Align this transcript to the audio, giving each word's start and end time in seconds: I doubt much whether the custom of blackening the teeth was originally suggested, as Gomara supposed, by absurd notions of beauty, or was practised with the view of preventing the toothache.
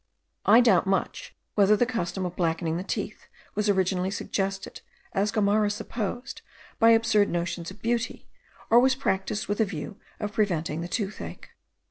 I 0.47 0.61
doubt 0.61 0.87
much 0.87 1.35
whether 1.53 1.77
the 1.77 1.85
custom 1.85 2.25
of 2.25 2.35
blackening 2.35 2.77
the 2.77 2.83
teeth 2.83 3.27
was 3.53 3.69
originally 3.69 4.09
suggested, 4.09 4.81
as 5.13 5.31
Gomara 5.31 5.69
supposed, 5.71 6.41
by 6.79 6.89
absurd 6.89 7.29
notions 7.29 7.69
of 7.69 7.83
beauty, 7.83 8.27
or 8.71 8.79
was 8.79 8.95
practised 8.95 9.45
with 9.47 9.59
the 9.59 9.65
view 9.65 9.99
of 10.19 10.33
preventing 10.33 10.81
the 10.81 10.87
toothache. 10.87 11.51